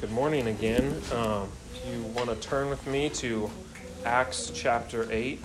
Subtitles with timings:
[0.00, 0.98] Good morning again.
[1.12, 3.50] Um, if you want to turn with me to
[4.06, 5.38] Acts chapter 8,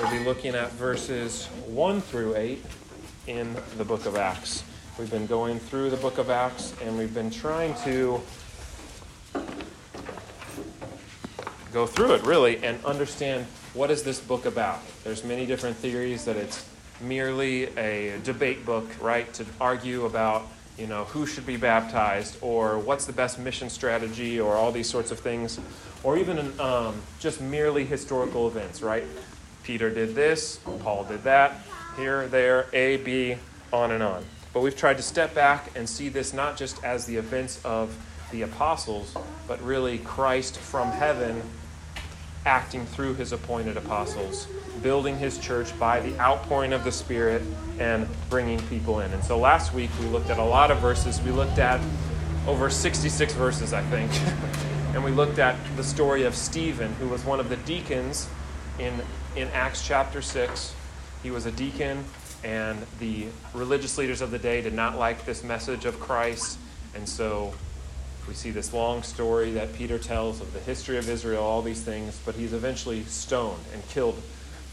[0.00, 2.64] we'll be looking at verses 1 through 8
[3.28, 4.64] in the book of Acts.
[4.98, 8.20] We've been going through the book of Acts and we've been trying to
[11.72, 14.80] go through it really and understand what is this book about.
[15.04, 16.68] There's many different theories that it's
[17.00, 20.48] merely a debate book, right, to argue about
[20.78, 24.88] you know, who should be baptized, or what's the best mission strategy, or all these
[24.88, 25.60] sorts of things,
[26.02, 29.04] or even um, just merely historical events, right?
[29.62, 31.60] Peter did this, Paul did that,
[31.96, 33.36] here, there, A, B,
[33.72, 34.24] on and on.
[34.52, 37.96] But we've tried to step back and see this not just as the events of
[38.32, 39.16] the apostles,
[39.46, 41.42] but really Christ from heaven
[42.44, 44.46] acting through his appointed apostles,
[44.82, 47.42] building his church by the outpouring of the Spirit
[47.78, 49.12] and bringing people in.
[49.12, 51.20] And so last week we looked at a lot of verses.
[51.22, 51.80] We looked at
[52.46, 54.10] over 66 verses, I think.
[54.94, 58.28] and we looked at the story of Stephen, who was one of the deacons
[58.78, 59.00] in,
[59.36, 60.74] in Acts chapter 6.
[61.22, 62.04] He was a deacon,
[62.42, 66.58] and the religious leaders of the day did not like this message of Christ.
[66.94, 67.54] And so
[68.28, 71.82] we see this long story that Peter tells of the history of Israel, all these
[71.82, 74.16] things, but he's eventually stoned and killed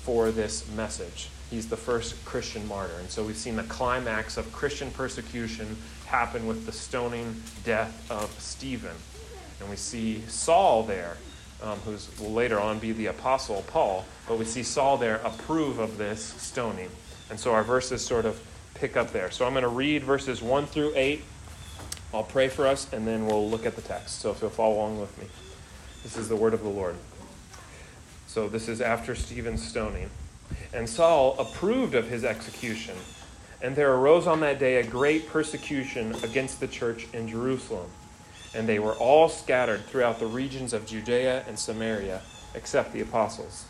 [0.03, 1.29] for this message.
[1.49, 2.93] He's the first Christian martyr.
[2.99, 8.29] And so we've seen the climax of Christian persecution happen with the stoning death of
[8.39, 8.95] Stephen.
[9.59, 11.17] And we see Saul there,
[11.63, 15.79] um, who will later on be the apostle Paul, but we see Saul there approve
[15.79, 16.89] of this stoning.
[17.29, 18.39] And so our verses sort of
[18.75, 19.31] pick up there.
[19.31, 21.21] So I'm going to read verses 1 through 8
[22.13, 24.19] I'll pray for us and then we'll look at the text.
[24.19, 25.25] So if you'll follow along with me.
[26.03, 26.95] This is the word of the Lord.
[28.25, 30.09] So this is after Stephen's stoning.
[30.73, 32.95] And Saul approved of his execution.
[33.61, 37.89] And there arose on that day a great persecution against the church in Jerusalem.
[38.55, 42.21] And they were all scattered throughout the regions of Judea and Samaria,
[42.55, 43.65] except the apostles.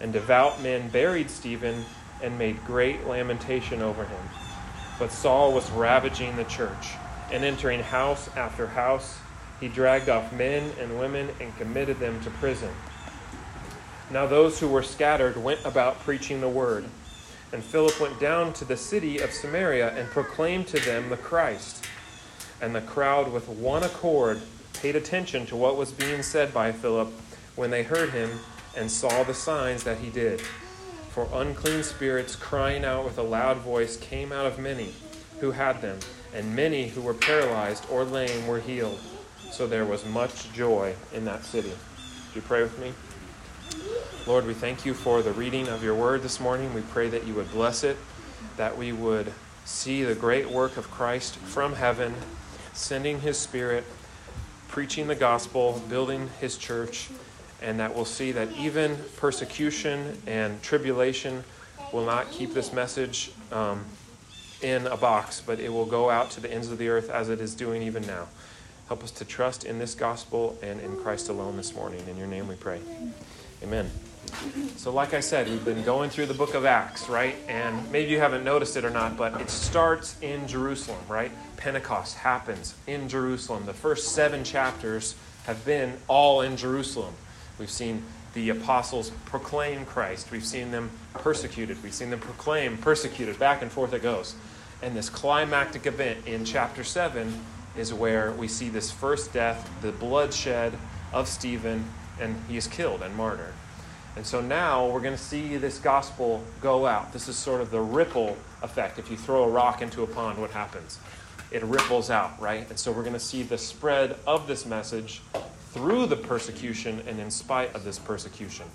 [0.00, 1.84] And devout men buried Stephen
[2.22, 4.22] and made great lamentation over him.
[4.98, 6.88] But Saul was ravaging the church
[7.32, 9.18] and entering house after house,
[9.60, 12.70] he dragged off men and women and committed them to prison.
[14.10, 16.84] Now those who were scattered went about preaching the word.
[17.52, 21.84] And Philip went down to the city of Samaria and proclaimed to them the Christ.
[22.60, 24.40] And the crowd, with one accord,
[24.74, 27.08] paid attention to what was being said by Philip
[27.56, 28.30] when they heard him
[28.76, 30.40] and saw the signs that he did.
[31.10, 34.94] For unclean spirits, crying out with a loud voice, came out of many
[35.40, 35.98] who had them
[36.34, 39.00] and many who were paralyzed or lame were healed.
[39.50, 41.70] So there was much joy in that city.
[41.70, 42.92] Do you pray with me?
[44.26, 46.72] Lord, we thank you for the reading of your word this morning.
[46.74, 47.96] We pray that you would bless it,
[48.56, 49.32] that we would
[49.64, 52.14] see the great work of Christ from heaven,
[52.72, 53.84] sending his spirit,
[54.68, 57.08] preaching the gospel, building his church,
[57.60, 61.44] and that we'll see that even persecution and tribulation
[61.92, 63.84] will not keep this message um,
[64.62, 67.28] in a box, but it will go out to the ends of the earth as
[67.28, 68.28] it is doing even now.
[68.88, 72.02] Help us to trust in this gospel and in Christ alone this morning.
[72.08, 72.80] In your name we pray.
[73.62, 73.90] Amen.
[74.76, 77.36] So, like I said, we've been going through the book of Acts, right?
[77.48, 81.30] And maybe you haven't noticed it or not, but it starts in Jerusalem, right?
[81.56, 83.66] Pentecost happens in Jerusalem.
[83.66, 87.14] The first seven chapters have been all in Jerusalem.
[87.60, 90.30] We've seen the apostles proclaim Christ.
[90.30, 91.80] We've seen them persecuted.
[91.82, 93.38] We've seen them proclaim, persecuted.
[93.38, 94.34] Back and forth it goes.
[94.82, 97.38] And this climactic event in chapter 7
[97.76, 100.72] is where we see this first death, the bloodshed
[101.12, 101.84] of Stephen,
[102.18, 103.52] and he is killed and martyred.
[104.16, 107.12] And so now we're going to see this gospel go out.
[107.12, 108.98] This is sort of the ripple effect.
[108.98, 110.98] If you throw a rock into a pond, what happens?
[111.50, 112.66] It ripples out, right?
[112.70, 115.20] And so we're going to see the spread of this message
[115.72, 118.66] through the persecution and in spite of this persecution.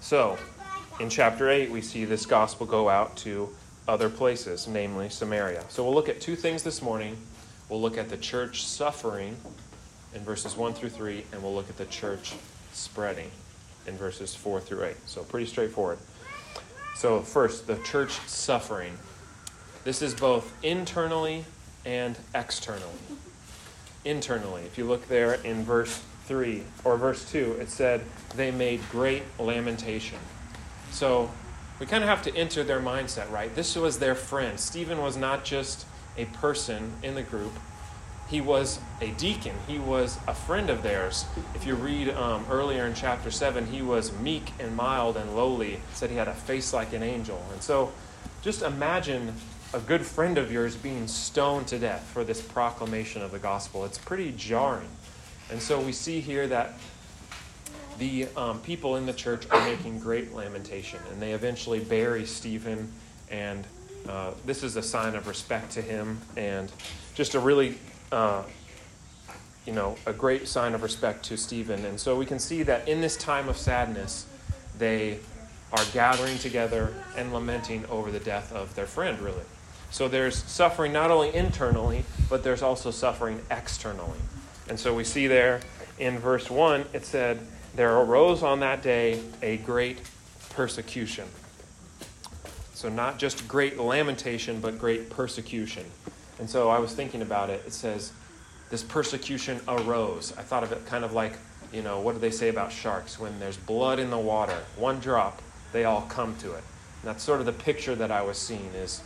[0.00, 0.38] So,
[1.00, 3.54] in chapter 8, we see this gospel go out to
[3.86, 5.64] other places, namely Samaria.
[5.68, 7.16] So, we'll look at two things this morning.
[7.68, 9.36] We'll look at the church suffering
[10.14, 12.34] in verses 1 through 3, and we'll look at the church
[12.72, 13.30] spreading
[13.86, 14.96] in verses 4 through 8.
[15.06, 15.98] So, pretty straightforward.
[16.96, 18.96] So, first, the church suffering.
[19.84, 21.44] This is both internally
[21.84, 22.88] and externally
[24.04, 24.62] internally.
[24.62, 28.02] If you look there in verse 3 or verse 2, it said,
[28.36, 30.18] They made great lamentation.
[30.90, 31.30] So
[31.80, 33.54] we kind of have to enter their mindset, right?
[33.54, 34.58] This was their friend.
[34.58, 35.86] Stephen was not just
[36.16, 37.52] a person in the group,
[38.28, 39.54] he was a deacon.
[39.66, 41.26] He was a friend of theirs.
[41.54, 45.80] If you read um, earlier in chapter 7, he was meek and mild and lowly.
[45.92, 47.44] Said he had a face like an angel.
[47.52, 47.92] And so
[48.42, 49.34] just imagine
[49.74, 53.84] a good friend of yours being stoned to death for this proclamation of the gospel.
[53.84, 54.88] It's pretty jarring.
[55.50, 56.74] And so we see here that
[57.98, 62.90] the um, people in the church are making great lamentation, and they eventually bury Stephen,
[63.30, 63.66] and
[64.08, 66.70] uh, this is a sign of respect to him, and
[67.14, 67.76] just a really,
[68.12, 68.44] uh,
[69.66, 71.84] you know, a great sign of respect to Stephen.
[71.84, 74.26] And so we can see that in this time of sadness,
[74.78, 75.18] they
[75.72, 79.42] are gathering together and lamenting over the death of their friend, really.
[79.94, 84.18] So there's suffering not only internally, but there's also suffering externally.
[84.68, 85.60] And so we see there
[86.00, 87.38] in verse 1, it said,
[87.76, 90.00] There arose on that day a great
[90.50, 91.28] persecution.
[92.74, 95.84] So not just great lamentation, but great persecution.
[96.40, 97.62] And so I was thinking about it.
[97.64, 98.10] It says,
[98.70, 100.34] This persecution arose.
[100.36, 101.34] I thought of it kind of like,
[101.72, 103.20] you know, what do they say about sharks?
[103.20, 105.40] When there's blood in the water, one drop,
[105.70, 106.64] they all come to it.
[107.02, 109.00] And that's sort of the picture that I was seeing is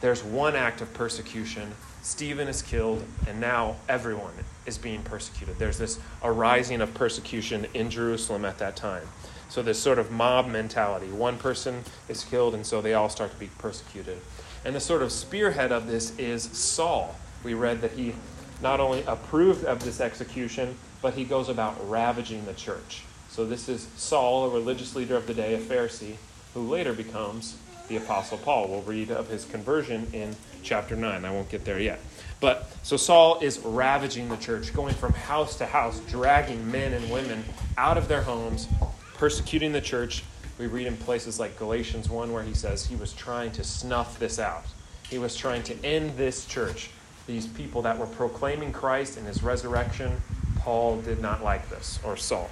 [0.00, 1.72] there's one act of persecution.
[2.02, 4.32] Stephen is killed, and now everyone
[4.64, 5.58] is being persecuted.
[5.58, 9.06] There's this arising of persecution in Jerusalem at that time.
[9.50, 11.08] So, this sort of mob mentality.
[11.08, 14.18] One person is killed, and so they all start to be persecuted.
[14.64, 17.16] And the sort of spearhead of this is Saul.
[17.42, 18.14] We read that he
[18.62, 23.02] not only approved of this execution, but he goes about ravaging the church.
[23.28, 26.16] So, this is Saul, a religious leader of the day, a Pharisee,
[26.54, 27.58] who later becomes
[27.90, 28.68] the Apostle Paul.
[28.68, 31.24] We'll read of his conversion in chapter 9.
[31.24, 32.00] I won't get there yet.
[32.40, 37.10] But so Saul is ravaging the church, going from house to house, dragging men and
[37.10, 37.44] women
[37.76, 38.68] out of their homes,
[39.14, 40.22] persecuting the church.
[40.56, 44.18] We read in places like Galatians 1 where he says he was trying to snuff
[44.18, 44.64] this out.
[45.08, 46.90] He was trying to end this church.
[47.26, 50.22] These people that were proclaiming Christ and his resurrection,
[50.60, 52.50] Paul did not like this, or Saul,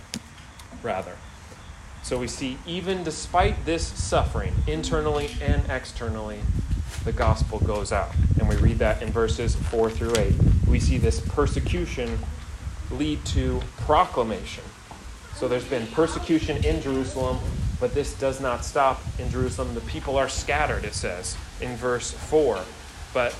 [0.82, 1.14] rather.
[2.02, 6.40] So we see, even despite this suffering, internally and externally,
[7.04, 8.10] the gospel goes out.
[8.38, 10.34] And we read that in verses 4 through 8.
[10.68, 12.18] We see this persecution
[12.90, 14.64] lead to proclamation.
[15.34, 17.38] So there's been persecution in Jerusalem,
[17.78, 19.74] but this does not stop in Jerusalem.
[19.74, 22.60] The people are scattered, it says in verse 4.
[23.14, 23.34] But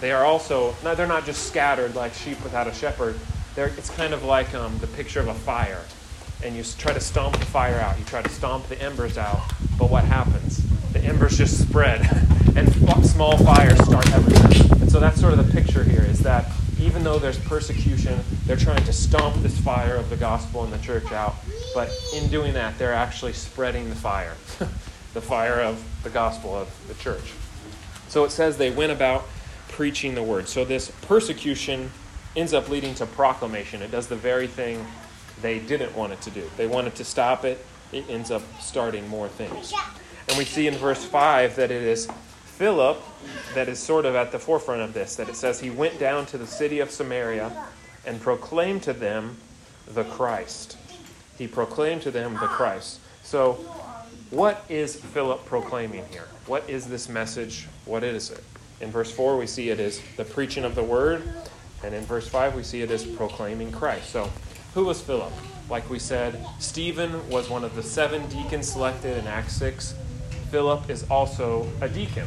[0.00, 3.18] they are also, they're not just scattered like sheep without a shepherd.
[3.54, 5.82] They're, it's kind of like um, the picture of a fire
[6.42, 7.98] and you try to stomp the fire out.
[7.98, 9.40] You try to stomp the embers out,
[9.78, 10.64] but what happens?
[10.92, 12.00] The embers just spread,
[12.56, 12.70] and
[13.04, 14.80] small fires start everywhere.
[14.80, 16.50] And so that's sort of the picture here is that
[16.80, 20.78] even though there's persecution, they're trying to stomp this fire of the gospel and the
[20.78, 21.34] church out,
[21.74, 24.34] but in doing that, they're actually spreading the fire,
[25.14, 27.32] the fire of the gospel of the church.
[28.08, 29.24] So it says they went about
[29.68, 30.48] preaching the word.
[30.48, 31.90] So this persecution
[32.34, 33.82] ends up leading to proclamation.
[33.82, 34.86] It does the very thing
[35.42, 36.48] they didn't want it to do.
[36.56, 37.64] They wanted to stop it.
[37.92, 39.72] It ends up starting more things.
[40.28, 42.08] And we see in verse 5 that it is
[42.44, 43.02] Philip
[43.54, 46.26] that is sort of at the forefront of this, that it says he went down
[46.26, 47.50] to the city of Samaria
[48.06, 49.36] and proclaimed to them
[49.86, 50.76] the Christ.
[51.38, 53.00] He proclaimed to them the Christ.
[53.22, 53.54] So,
[54.30, 56.28] what is Philip proclaiming here?
[56.46, 57.66] What is this message?
[57.84, 58.44] What is it?
[58.80, 61.22] In verse 4, we see it is the preaching of the word.
[61.82, 64.10] And in verse 5, we see it is proclaiming Christ.
[64.10, 64.30] So,
[64.74, 65.32] who was Philip?
[65.68, 69.94] Like we said, Stephen was one of the seven deacons selected in Acts 6.
[70.50, 72.26] Philip is also a deacon.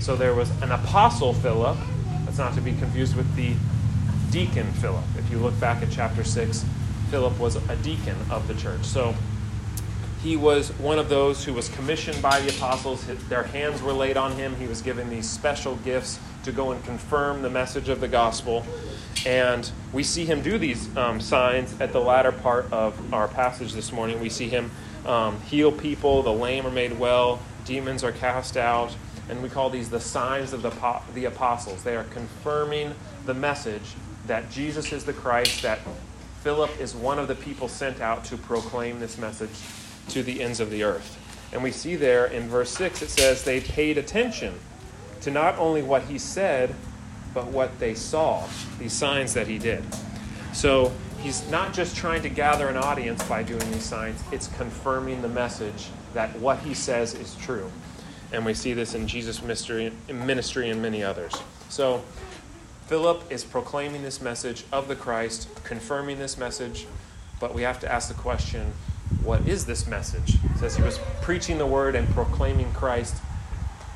[0.00, 1.76] So there was an apostle Philip.
[2.24, 3.54] That's not to be confused with the
[4.30, 5.04] deacon Philip.
[5.16, 6.64] If you look back at chapter 6,
[7.10, 8.84] Philip was a deacon of the church.
[8.84, 9.14] So
[10.26, 13.06] he was one of those who was commissioned by the apostles.
[13.28, 14.56] Their hands were laid on him.
[14.56, 18.66] He was given these special gifts to go and confirm the message of the gospel.
[19.24, 23.72] And we see him do these um, signs at the latter part of our passage
[23.72, 24.18] this morning.
[24.18, 24.72] We see him
[25.06, 28.96] um, heal people, the lame are made well, demons are cast out,
[29.28, 30.72] and we call these the signs of the,
[31.14, 31.84] the apostles.
[31.84, 32.94] They are confirming
[33.26, 33.94] the message
[34.26, 35.78] that Jesus is the Christ, that
[36.40, 39.50] Philip is one of the people sent out to proclaim this message
[40.08, 41.18] to the ends of the earth.
[41.52, 44.54] And we see there in verse 6, it says they paid attention
[45.22, 46.74] to not only what he said,
[47.34, 48.46] but what they saw,
[48.78, 49.84] these signs that he did.
[50.52, 55.22] So he's not just trying to gather an audience by doing these signs, it's confirming
[55.22, 57.70] the message that what he says is true.
[58.32, 61.34] And we see this in Jesus' ministry, ministry and many others.
[61.68, 62.02] So
[62.86, 66.86] Philip is proclaiming this message of the Christ, confirming this message,
[67.40, 68.72] but we have to ask the question
[69.22, 70.34] what is this message?
[70.34, 73.16] It says he was preaching the word and proclaiming Christ.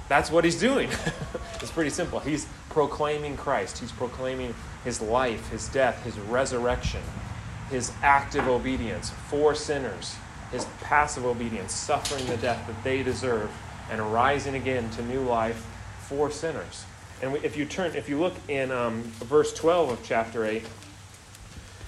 [0.08, 0.88] That's what he's doing.
[1.60, 2.18] it's pretty simple.
[2.20, 3.78] He's proclaiming Christ.
[3.78, 7.00] He's proclaiming his life, his death, his resurrection,
[7.70, 10.16] his active obedience for sinners,
[10.50, 13.50] his passive obedience, suffering the death that they deserve,
[13.90, 15.66] and rising again to new life
[16.00, 16.84] for sinners.
[17.22, 20.64] And if you turn, if you look in um, verse 12 of chapter 8,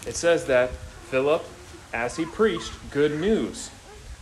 [0.06, 0.70] it says that
[1.10, 1.44] Philip,
[1.92, 3.70] as he preached good news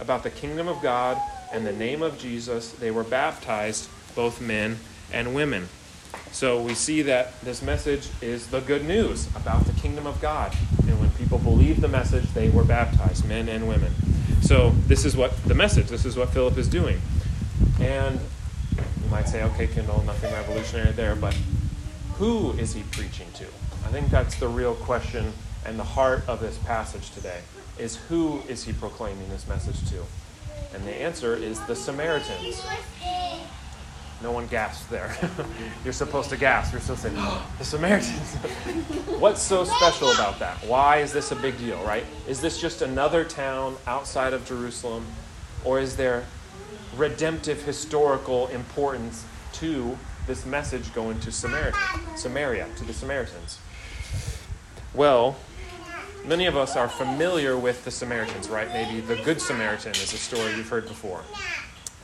[0.01, 1.21] about the kingdom of God
[1.53, 4.79] and the name of Jesus, they were baptized, both men
[5.13, 5.69] and women.
[6.33, 10.55] So we see that this message is the good news about the kingdom of God.
[10.87, 13.93] And when people believed the message, they were baptized, men and women.
[14.43, 17.01] So this is what the message, this is what Philip is doing.
[17.81, 18.19] And
[19.03, 21.37] you might say, okay, Kendall, nothing revolutionary there, but
[22.15, 23.45] who is he preaching to?
[23.85, 25.33] I think that's the real question
[25.67, 27.41] and the heart of this passage today
[27.81, 30.05] is who is he proclaiming this message to?
[30.75, 32.65] And the answer is the Samaritans.
[34.23, 35.17] No one gasps there.
[35.85, 36.73] You're supposed to gasp.
[36.73, 38.35] You're supposed to say, the Samaritans.
[39.19, 40.57] What's so special about that?
[40.59, 42.05] Why is this a big deal, right?
[42.29, 45.07] Is this just another town outside of Jerusalem?
[45.65, 46.25] Or is there
[46.97, 51.81] redemptive historical importance to this message going to Samaritan,
[52.17, 53.59] Samaria, to the Samaritans?
[54.93, 55.37] Well,
[56.25, 58.69] many of us are familiar with the Samaritans, right?
[58.69, 61.23] Maybe the Good Samaritan is a story you've heard before.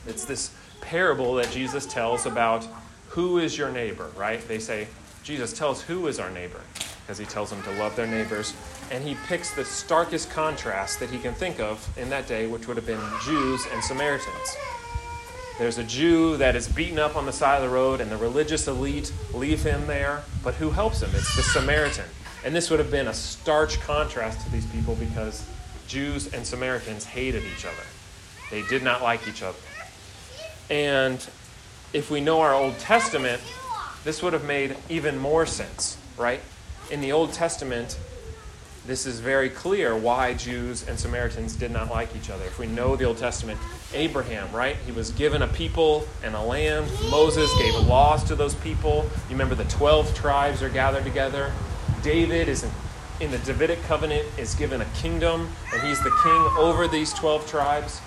[0.06, 2.66] It's this parable that Jesus tells about
[3.08, 4.46] who is your neighbor, right?
[4.46, 4.88] They say,
[5.22, 6.60] Jesus, tell us who is our neighbor,
[7.02, 8.54] because he tells them to love their neighbors.
[8.90, 12.68] And he picks the starkest contrast that he can think of in that day, which
[12.68, 14.56] would have been Jews and Samaritans.
[15.58, 18.16] There's a Jew that is beaten up on the side of the road, and the
[18.16, 20.22] religious elite leave him there.
[20.44, 21.10] But who helps him?
[21.14, 22.04] It's the Samaritan.
[22.46, 25.44] And this would have been a starch contrast to these people because
[25.88, 27.82] Jews and Samaritans hated each other.
[28.52, 29.58] They did not like each other.
[30.70, 31.18] And
[31.92, 33.42] if we know our Old Testament,
[34.04, 36.40] this would have made even more sense, right?
[36.88, 37.98] In the Old Testament,
[38.86, 42.44] this is very clear why Jews and Samaritans did not like each other.
[42.44, 43.58] If we know the Old Testament,
[43.92, 44.76] Abraham, right?
[44.86, 46.88] He was given a people and a land.
[47.10, 49.02] Moses gave laws to those people.
[49.28, 51.52] You remember the 12 tribes are gathered together.
[52.06, 52.70] David is in,
[53.18, 57.50] in the Davidic covenant is given a kingdom and he's the king over these 12
[57.50, 58.00] tribes.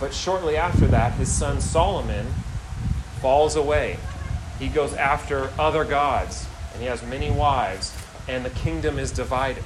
[0.00, 2.26] But shortly after that, his son Solomon
[3.20, 3.98] falls away.
[4.58, 7.96] He goes after other gods, and he has many wives,
[8.26, 9.62] and the kingdom is divided.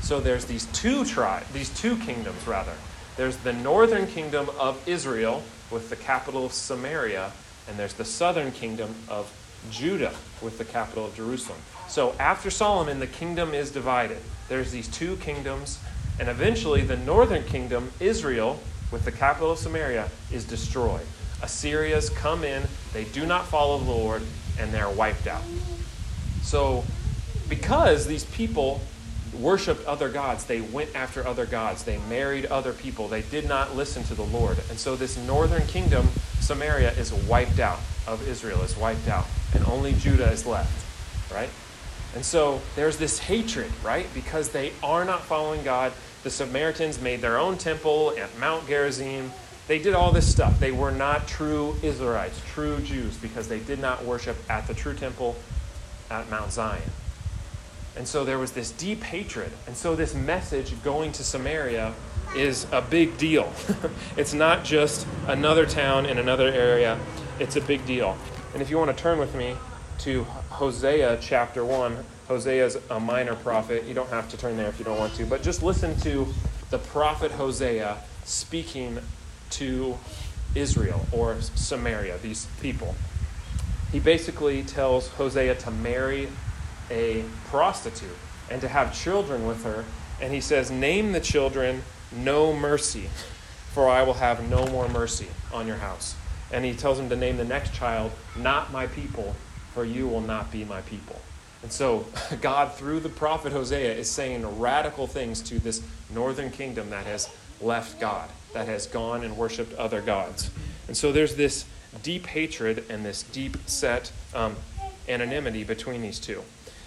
[0.00, 2.74] So there's these two tribes, these two kingdoms rather.
[3.16, 7.30] There's the northern kingdom of Israel with the capital of Samaria,
[7.68, 9.32] and there's the southern kingdom of
[9.70, 11.58] Judah with the capital of Jerusalem.
[11.88, 14.18] So after Solomon, the kingdom is divided.
[14.48, 15.78] There's these two kingdoms,
[16.18, 21.06] and eventually the northern kingdom, Israel, with the capital of Samaria is destroyed.
[21.42, 24.22] Assyrians come in, they do not follow the Lord,
[24.58, 25.42] and they're wiped out.
[26.42, 26.84] So,
[27.48, 28.80] because these people
[29.38, 33.74] worshiped other gods, they went after other gods, they married other people, they did not
[33.74, 34.58] listen to the Lord.
[34.70, 36.08] And so, this northern kingdom,
[36.40, 40.84] Samaria, is wiped out, of Israel is wiped out, and only Judah is left,
[41.32, 41.50] right?
[42.14, 44.06] And so, there's this hatred, right?
[44.14, 45.92] Because they are not following God,
[46.22, 49.30] the Samaritans made their own temple at Mount Gerizim.
[49.68, 50.58] They did all this stuff.
[50.58, 54.94] They were not true Israelites, true Jews, because they did not worship at the true
[54.94, 55.36] temple
[56.10, 56.82] at Mount Zion.
[57.96, 59.52] And so there was this deep hatred.
[59.66, 61.94] And so this message going to Samaria
[62.34, 63.52] is a big deal.
[64.16, 66.98] it's not just another town in another area,
[67.38, 68.16] it's a big deal.
[68.52, 69.56] And if you want to turn with me
[70.00, 71.96] to Hosea chapter 1,
[72.28, 73.84] Hosea is a minor prophet.
[73.84, 76.26] You don't have to turn there if you don't want to, but just listen to
[76.70, 78.98] the prophet Hosea speaking
[79.50, 79.98] to
[80.54, 82.94] Israel or Samaria, these people.
[83.92, 86.28] He basically tells Hosea to marry
[86.90, 88.16] a prostitute
[88.50, 89.84] and to have children with her.
[90.20, 93.08] And he says, Name the children no mercy,
[93.72, 96.14] for I will have no more mercy on your house.
[96.52, 99.34] And he tells him to name the next child, Not my people,
[99.72, 101.20] for you will not be my people.
[101.62, 102.06] And so,
[102.40, 105.82] God, through the prophet Hosea, is saying radical things to this
[106.12, 107.28] northern kingdom that has
[107.60, 110.50] left God, that has gone and worshiped other gods.
[110.86, 111.64] And so, there's this
[112.02, 114.56] deep hatred and this deep set um,
[115.08, 116.42] anonymity between these two.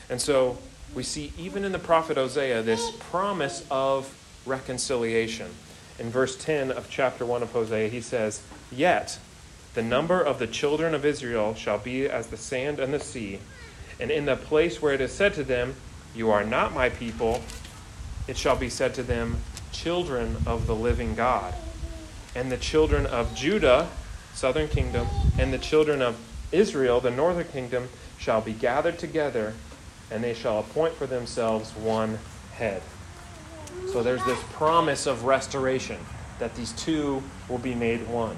[0.09, 0.57] And so,
[0.95, 4.13] we see even in the prophet Hosea this promise of
[4.45, 5.49] reconciliation.
[5.99, 9.19] In verse 10 of chapter 1 of Hosea, he says, Yet
[9.77, 13.39] the number of the children of Israel shall be as the sand and the sea
[13.99, 15.75] and in the place where it is said to them,
[16.15, 17.43] You are not my people,
[18.27, 19.37] it shall be said to them,
[19.71, 21.53] Children of the living God.
[22.35, 23.87] And the children of Judah,
[24.33, 25.05] southern kingdom,
[25.37, 26.17] and the children of
[26.51, 29.53] Israel, the northern kingdom, shall be gathered together,
[30.09, 32.17] and they shall appoint for themselves one
[32.53, 32.81] head.
[33.91, 35.99] So there's this promise of restoration
[36.39, 38.37] that these two will be made one.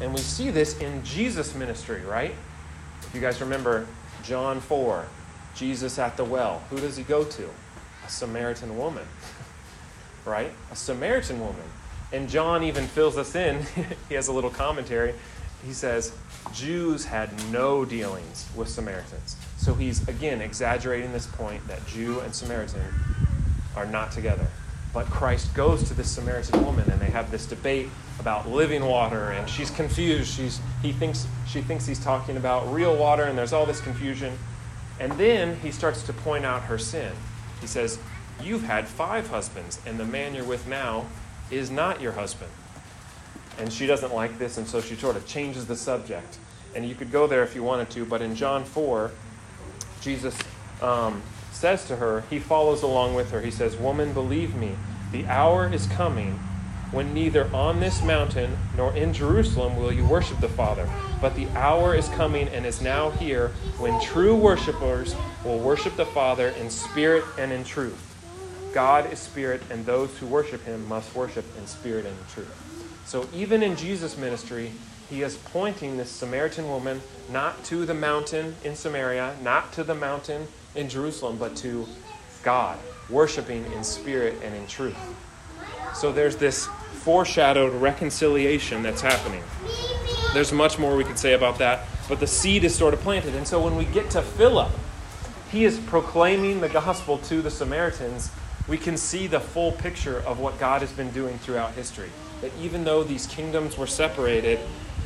[0.00, 2.34] And we see this in Jesus' ministry, right?
[3.02, 3.86] If you guys remember
[4.22, 5.06] John 4,
[5.54, 7.48] Jesus at the well, who does he go to?
[8.04, 9.06] A Samaritan woman,
[10.24, 10.50] right?
[10.72, 11.64] A Samaritan woman.
[12.12, 13.64] And John even fills us in.
[14.08, 15.14] he has a little commentary.
[15.64, 16.12] He says,
[16.52, 19.36] Jews had no dealings with Samaritans.
[19.56, 22.82] So he's, again, exaggerating this point that Jew and Samaritan
[23.74, 24.46] are not together.
[24.94, 27.88] But Christ goes to this Samaritan woman, and they have this debate
[28.20, 30.32] about living water, and she's confused.
[30.32, 34.38] She's, he thinks, she thinks he's talking about real water, and there's all this confusion.
[35.00, 37.12] And then he starts to point out her sin.
[37.60, 37.98] He says,
[38.40, 41.06] You've had five husbands, and the man you're with now
[41.50, 42.50] is not your husband.
[43.58, 46.38] And she doesn't like this, and so she sort of changes the subject.
[46.74, 49.10] And you could go there if you wanted to, but in John 4,
[50.00, 50.36] Jesus
[50.82, 51.22] um,
[51.64, 53.40] says to her, he follows along with her.
[53.40, 54.76] He says, Woman, believe me,
[55.12, 56.32] the hour is coming
[56.92, 60.86] when neither on this mountain nor in Jerusalem will you worship the Father.
[61.22, 66.04] But the hour is coming and is now here when true worshipers will worship the
[66.04, 68.14] Father in spirit and in truth.
[68.74, 73.00] God is spirit, and those who worship him must worship in spirit and in truth.
[73.06, 74.70] So even in Jesus' ministry,
[75.10, 79.94] he is pointing this Samaritan woman not to the mountain in Samaria, not to the
[79.94, 81.86] mountain in Jerusalem, but to
[82.42, 84.96] God, worshiping in spirit and in truth.
[85.94, 89.42] So there's this foreshadowed reconciliation that's happening.
[90.32, 93.34] There's much more we could say about that, but the seed is sort of planted.
[93.34, 94.72] And so when we get to Philip,
[95.52, 98.30] he is proclaiming the gospel to the Samaritans.
[98.66, 102.10] We can see the full picture of what God has been doing throughout history.
[102.40, 104.58] That even though these kingdoms were separated,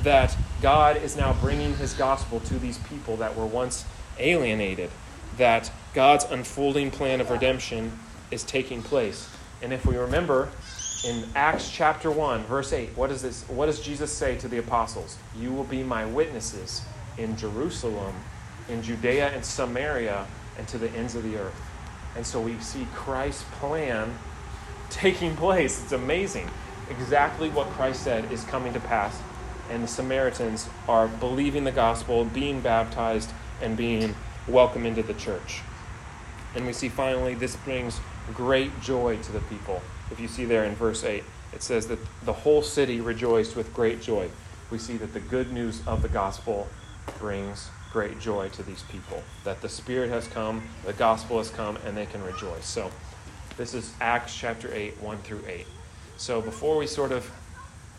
[0.02, 3.85] that God is now bringing his gospel to these people that were once
[4.19, 4.90] alienated
[5.37, 7.93] that God's unfolding plan of redemption
[8.31, 9.28] is taking place.
[9.62, 10.49] And if we remember
[11.07, 14.59] in Acts chapter 1, verse 8, what, is this, what does Jesus say to the
[14.59, 15.17] apostles?
[15.37, 16.83] You will be my witnesses
[17.17, 18.14] in Jerusalem,
[18.69, 20.26] in Judea and Samaria,
[20.59, 21.61] and to the ends of the earth.
[22.17, 24.12] And so we see Christ's plan
[24.90, 25.83] taking place.
[25.83, 26.51] It's amazing.
[26.90, 29.20] Exactly what Christ said is coming to pass.
[29.70, 34.14] And the Samaritans are believing the gospel, being baptized, and being
[34.46, 35.61] welcome into the church.
[36.54, 38.00] And we see finally, this brings
[38.35, 39.83] great joy to the people.
[40.11, 43.72] If you see there in verse 8, it says that the whole city rejoiced with
[43.74, 44.28] great joy.
[44.70, 46.68] We see that the good news of the gospel
[47.18, 49.22] brings great joy to these people.
[49.44, 52.66] That the Spirit has come, the gospel has come, and they can rejoice.
[52.66, 52.90] So,
[53.57, 55.66] this is Acts chapter 8, 1 through 8.
[56.16, 57.31] So, before we sort of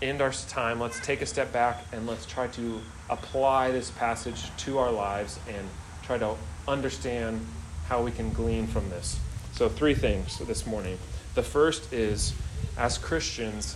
[0.01, 4.55] end our time, let's take a step back and let's try to apply this passage
[4.57, 5.67] to our lives and
[6.03, 6.35] try to
[6.67, 7.45] understand
[7.87, 9.19] how we can glean from this.
[9.53, 10.97] So, three things this morning.
[11.35, 12.33] The first is
[12.77, 13.75] as Christians,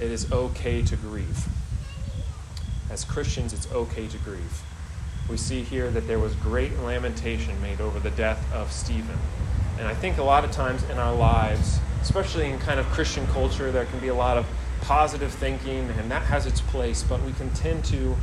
[0.00, 1.46] it is okay to grieve.
[2.90, 4.62] As Christians, it's okay to grieve.
[5.28, 9.16] We see here that there was great lamentation made over the death of Stephen.
[9.78, 13.26] And I think a lot of times in our lives, especially in kind of Christian
[13.28, 14.46] culture, there can be a lot of
[14.90, 18.16] positive thinking, and that has its place, but we can tend to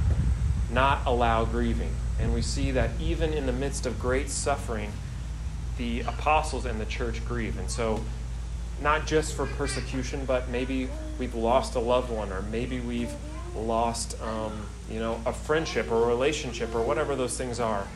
[0.69, 1.89] not allow grieving.
[2.19, 4.91] And we see that even in the midst of great suffering,
[5.77, 7.57] the apostles and the church grieve.
[7.57, 8.03] And so,
[8.81, 13.13] not just for persecution, but maybe we've lost a loved one, or maybe we've
[13.55, 17.87] lost, um, you know, a friendship or a relationship, or whatever those things are.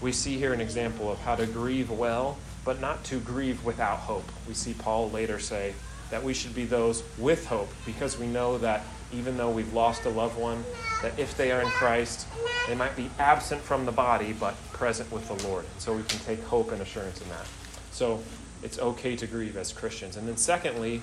[0.00, 3.98] We see here an example of how to grieve well, but not to grieve without
[3.98, 4.24] hope.
[4.48, 5.74] We see Paul later say
[6.10, 10.04] that we should be those with hope because we know that even though we've lost
[10.04, 10.64] a loved one,
[11.02, 12.26] that if they are in Christ,
[12.66, 15.64] they might be absent from the body, but present with the Lord.
[15.64, 17.46] And so we can take hope and assurance in that.
[17.92, 18.22] So
[18.62, 20.16] it's okay to grieve as Christians.
[20.16, 21.02] And then, secondly,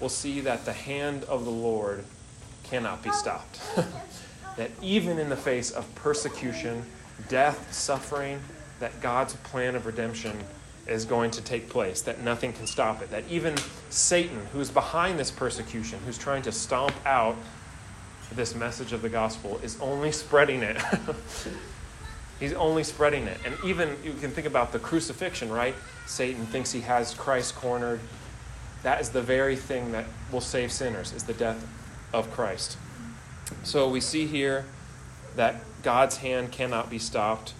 [0.00, 2.04] we'll see that the hand of the Lord
[2.62, 3.60] cannot be stopped.
[4.56, 6.82] that even in the face of persecution,
[7.28, 8.40] death, suffering,
[8.80, 10.36] that God's plan of redemption
[10.86, 13.56] is going to take place, that nothing can stop it, that even
[13.90, 17.36] Satan, who is behind this persecution, who's trying to stomp out
[18.32, 20.76] this message of the gospel, is only spreading it.
[22.40, 23.38] He's only spreading it.
[23.46, 25.74] And even you can think about the crucifixion, right?
[26.06, 28.00] Satan thinks he has Christ cornered.
[28.82, 31.64] That is the very thing that will save sinners, is the death
[32.12, 32.76] of Christ.
[33.62, 34.64] So we see here
[35.36, 37.54] that God's hand cannot be stopped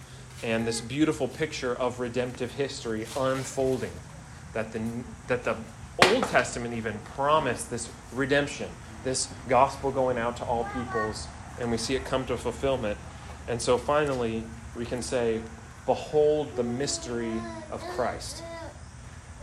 [0.45, 3.91] and this beautiful picture of redemptive history unfolding.
[4.53, 4.81] That the,
[5.27, 5.57] that the
[6.05, 8.69] Old Testament even promised this redemption,
[9.05, 11.27] this gospel going out to all peoples,
[11.59, 12.99] and we see it come to fulfillment.
[13.49, 14.45] And so finally,
[14.77, 15.41] we can say,
[15.87, 17.33] Behold the mystery
[17.71, 18.43] of Christ.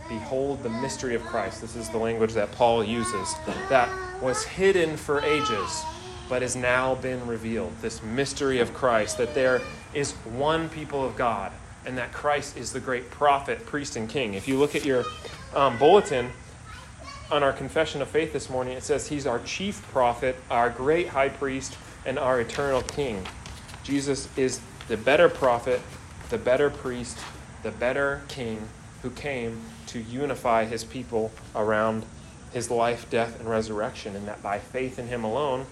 [0.08, 1.60] Behold the mystery of Christ.
[1.60, 3.34] This is the language that Paul uses.
[3.68, 3.88] That
[4.20, 5.82] was hidden for ages,
[6.28, 7.72] but has now been revealed.
[7.80, 9.60] This mystery of Christ, that there
[9.94, 11.52] is one people of God,
[11.84, 14.34] and that Christ is the great prophet, priest, and king.
[14.34, 15.04] If you look at your
[15.54, 16.30] um, bulletin
[17.30, 21.08] on our confession of faith this morning, it says he's our chief prophet, our great
[21.08, 23.26] high priest, and our eternal king.
[23.82, 25.80] Jesus is the better prophet,
[26.30, 27.18] the better priest,
[27.62, 28.68] the better king
[29.02, 32.04] who came to unify his people around
[32.52, 35.66] his life, death, and resurrection, and that by faith in him alone,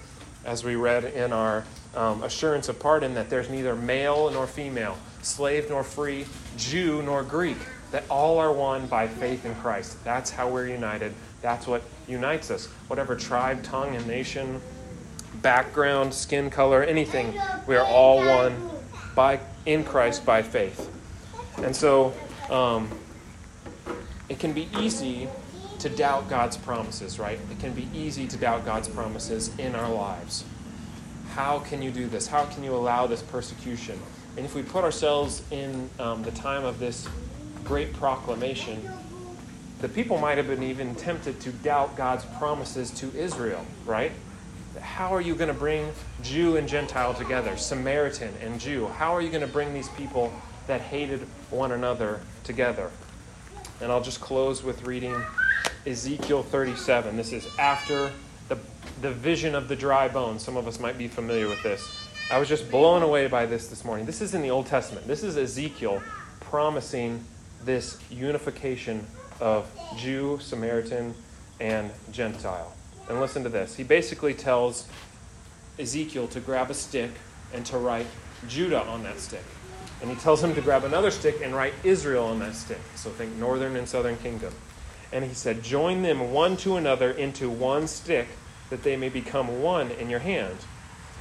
[0.44, 4.96] as we read in our um, assurance of pardon, that there's neither male nor female,
[5.22, 6.26] slave nor free,
[6.57, 7.59] Jew nor Greek,
[7.90, 10.03] that all are one by faith in Christ.
[10.05, 11.12] That's how we're united.
[11.42, 12.66] That's what unites us.
[12.87, 14.61] Whatever tribe, tongue, and nation,
[15.42, 18.70] background, skin color, anything, we are all one
[19.14, 20.90] by in Christ by faith.
[21.59, 22.14] And so
[22.48, 22.88] um,
[24.29, 25.29] it can be easy
[25.80, 27.38] to doubt God's promises, right?
[27.50, 30.44] It can be easy to doubt God's promises in our lives.
[31.30, 32.26] How can you do this?
[32.26, 33.98] How can you allow this persecution?
[34.36, 37.08] And if we put ourselves in um, the time of this
[37.64, 38.90] great proclamation,
[39.80, 44.12] the people might have been even tempted to doubt God's promises to Israel, right?
[44.80, 45.90] How are you going to bring
[46.22, 48.86] Jew and Gentile together, Samaritan and Jew?
[48.88, 50.32] How are you going to bring these people
[50.66, 52.90] that hated one another together?
[53.80, 55.16] And I'll just close with reading
[55.86, 57.16] Ezekiel 37.
[57.16, 58.10] This is after
[58.48, 58.58] the,
[59.00, 60.42] the vision of the dry bones.
[60.42, 62.06] Some of us might be familiar with this.
[62.30, 64.04] I was just blown away by this this morning.
[64.04, 65.06] This is in the Old Testament.
[65.06, 66.02] This is Ezekiel
[66.40, 67.24] promising
[67.64, 69.06] this unification
[69.40, 71.14] of Jew, Samaritan,
[71.60, 72.74] and Gentile.
[73.08, 73.74] And listen to this.
[73.74, 74.86] He basically tells
[75.78, 77.10] Ezekiel to grab a stick
[77.54, 78.06] and to write
[78.48, 79.44] Judah on that stick.
[80.02, 82.80] And he tells him to grab another stick and write Israel on that stick.
[82.96, 84.52] So think northern and southern kingdom.
[85.12, 88.28] And he said, Join them one to another into one stick,
[88.70, 90.56] that they may become one in your hand.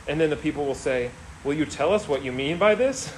[0.08, 1.12] And then the people will say,
[1.44, 3.14] Will you tell us what you mean by this?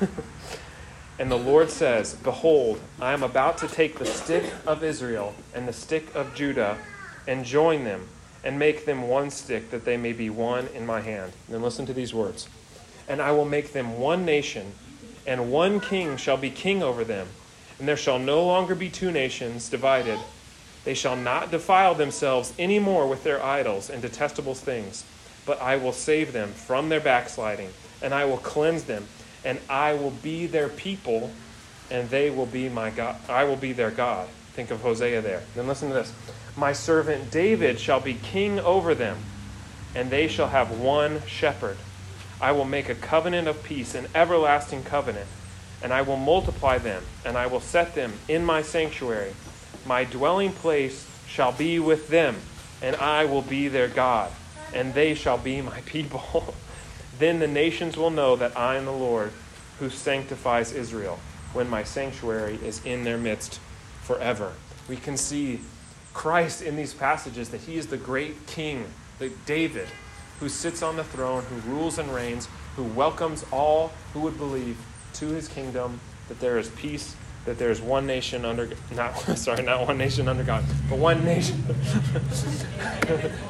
[1.20, 5.68] and the Lord says, Behold, I am about to take the stick of Israel and
[5.68, 6.78] the stick of Judah
[7.28, 8.08] and join them
[8.44, 11.32] and make them one stick, that they may be one in my hand.
[11.46, 12.48] And then listen to these words.
[13.08, 14.72] And I will make them one nation,
[15.28, 17.28] and one king shall be king over them.
[17.78, 20.20] And there shall no longer be two nations divided
[20.84, 25.06] they shall not defile themselves any more with their idols and detestable things,
[25.46, 27.70] but I will save them from their backsliding,
[28.02, 29.08] and I will cleanse them,
[29.46, 31.32] and I will be their people,
[31.92, 33.16] and they will be my God.
[33.30, 34.28] I will be their God.
[34.54, 35.44] Think of Hosea there.
[35.56, 36.14] Then listen to this.
[36.58, 39.18] My servant David shall be king over them,
[39.94, 41.78] and they shall have one shepherd.
[42.42, 45.28] I will make a covenant of peace, an everlasting covenant,
[45.84, 49.34] and I will multiply them, and I will set them in my sanctuary
[49.86, 52.36] my dwelling place shall be with them,
[52.82, 54.32] and I will be their God,
[54.74, 56.56] and they shall be my people.
[57.20, 59.32] then the nations will know that I am the Lord
[59.80, 61.20] who sanctifies Israel,
[61.54, 63.60] when my sanctuary is in their midst
[64.04, 64.54] forever.
[64.88, 65.62] We can see
[66.14, 68.86] Christ in these passages that he is the great king,
[69.20, 69.88] the David,
[70.40, 74.78] who sits on the throne, who rules and reigns, who welcomes all who would believe
[75.14, 79.86] to his kingdom, that there is peace that there's one nation under not sorry not
[79.88, 81.64] one nation under God but one nation.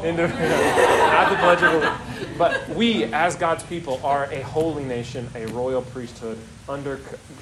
[0.02, 5.46] Not the pledge of allegiance but we as God's people are a holy nation a
[5.48, 7.00] royal priesthood under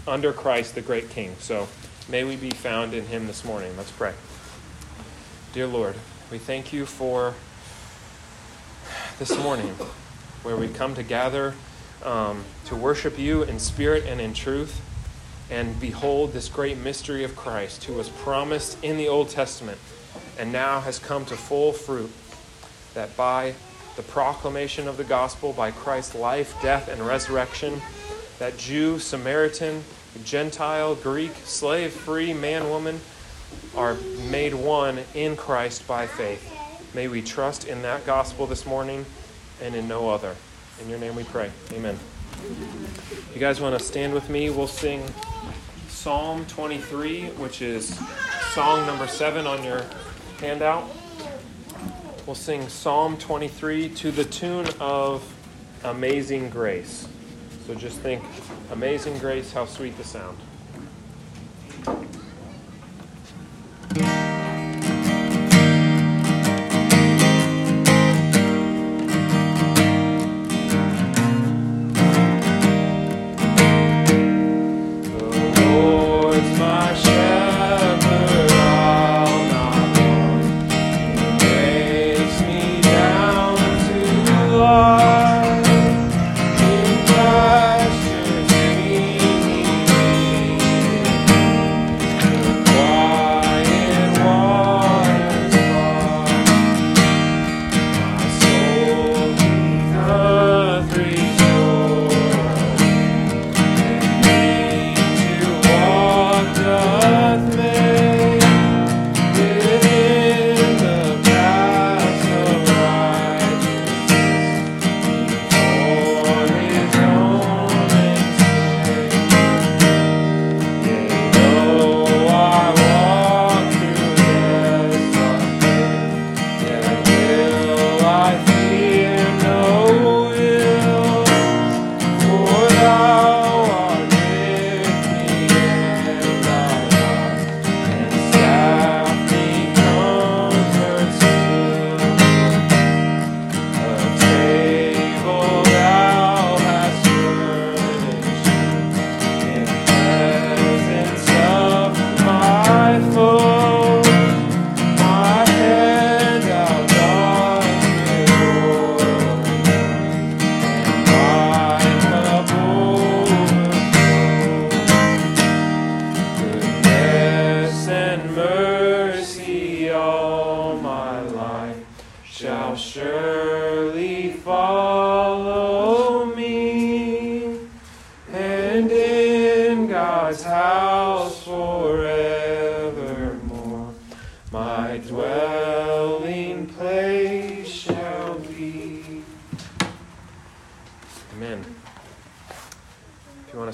[0.07, 1.35] under Christ the great King.
[1.39, 1.67] So
[2.09, 3.75] may we be found in Him this morning.
[3.77, 4.13] Let's pray.
[5.53, 5.95] Dear Lord
[6.31, 7.33] we thank you for
[9.17, 9.73] this morning
[10.43, 11.53] where we come to gather
[12.03, 14.81] um, to worship you in spirit and in truth
[15.49, 19.79] and behold this great mystery of Christ, who was promised in the Old Testament
[20.37, 22.11] and now has come to full fruit,
[22.93, 23.53] that by
[23.95, 27.81] the proclamation of the gospel, by Christ's life, death, and resurrection,
[28.37, 29.83] that Jew, Samaritan,
[30.23, 33.01] Gentile, Greek, slave, free, man, woman
[33.75, 33.95] are
[34.29, 36.53] made one in Christ by faith.
[36.93, 39.05] May we trust in that gospel this morning
[39.61, 40.35] and in no other.
[40.81, 41.51] In your name we pray.
[41.73, 41.97] Amen.
[43.33, 44.49] You guys want to stand with me?
[44.49, 45.03] We'll sing.
[45.99, 47.99] Psalm 23, which is
[48.53, 49.83] song number seven on your
[50.39, 50.89] handout.
[52.25, 55.21] We'll sing Psalm 23 to the tune of
[55.83, 57.05] Amazing Grace.
[57.67, 58.23] So just think,
[58.71, 60.37] Amazing Grace, how sweet the sound.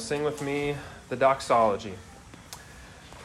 [0.06, 0.76] Sing with me
[1.10, 1.96] the doxology.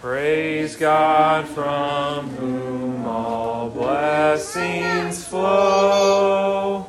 [0.00, 6.86] Praise God from whom all blessings flow.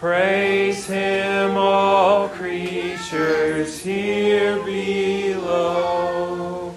[0.00, 6.74] Praise Him, all creatures here below.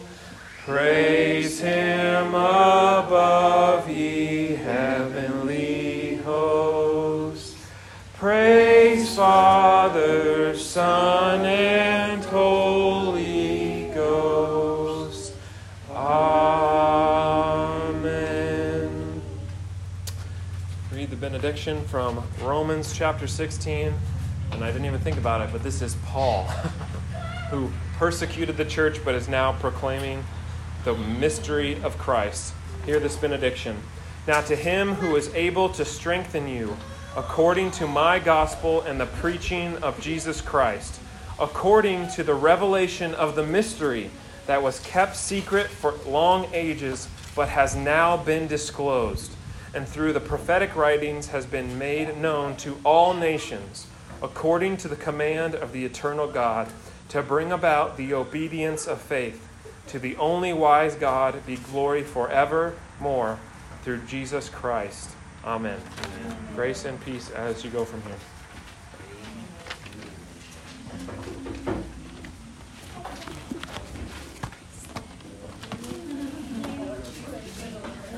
[0.63, 7.55] Praise Him above, ye heavenly hosts.
[8.13, 11.22] Praise Father, Son,
[21.53, 23.93] benediction from Romans chapter 16.
[24.53, 26.45] And I didn't even think about it, but this is Paul,
[27.51, 30.23] who persecuted the church but is now proclaiming
[30.83, 32.55] the mystery of Christ.
[32.87, 33.77] Hear this benediction.
[34.27, 36.75] Now, to him who is able to strengthen you,
[37.15, 40.99] according to my gospel and the preaching of Jesus Christ,
[41.39, 44.09] according to the revelation of the mystery
[44.47, 49.33] that was kept secret for long ages, but has now been disclosed,
[49.73, 53.87] and through the prophetic writings has been made known to all nations,
[54.21, 56.69] according to the command of the eternal God,
[57.09, 59.47] to bring about the obedience of faith.
[59.87, 63.39] To the only wise God be glory forevermore
[63.83, 65.09] through Jesus Christ.
[65.43, 65.79] Amen.
[65.97, 66.37] Amen.
[66.55, 68.15] Grace and peace as you go from here.